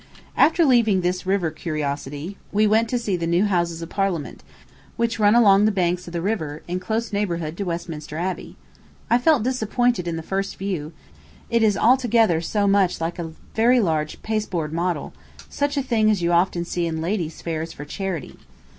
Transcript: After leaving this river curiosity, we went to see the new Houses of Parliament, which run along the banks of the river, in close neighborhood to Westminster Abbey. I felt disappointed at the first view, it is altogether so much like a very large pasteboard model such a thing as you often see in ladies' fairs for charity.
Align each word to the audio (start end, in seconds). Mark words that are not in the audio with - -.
After 0.35 0.65
leaving 0.65 1.01
this 1.01 1.27
river 1.27 1.51
curiosity, 1.51 2.35
we 2.51 2.65
went 2.65 2.89
to 2.89 2.97
see 2.97 3.15
the 3.15 3.27
new 3.27 3.45
Houses 3.45 3.83
of 3.83 3.89
Parliament, 3.89 4.41
which 4.97 5.19
run 5.19 5.35
along 5.35 5.65
the 5.65 5.71
banks 5.71 6.07
of 6.07 6.11
the 6.11 6.23
river, 6.23 6.63
in 6.67 6.79
close 6.79 7.13
neighborhood 7.13 7.55
to 7.57 7.65
Westminster 7.65 8.17
Abbey. 8.17 8.55
I 9.11 9.19
felt 9.19 9.43
disappointed 9.43 10.07
at 10.07 10.15
the 10.15 10.23
first 10.23 10.55
view, 10.57 10.91
it 11.51 11.61
is 11.61 11.77
altogether 11.77 12.41
so 12.41 12.65
much 12.65 12.99
like 12.99 13.19
a 13.19 13.33
very 13.53 13.79
large 13.79 14.19
pasteboard 14.23 14.73
model 14.73 15.13
such 15.49 15.77
a 15.77 15.83
thing 15.83 16.09
as 16.09 16.23
you 16.23 16.31
often 16.31 16.65
see 16.65 16.87
in 16.87 16.99
ladies' 16.99 17.43
fairs 17.43 17.71
for 17.71 17.85
charity. 17.85 18.39